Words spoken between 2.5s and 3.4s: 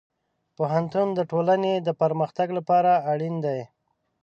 لپاره اړین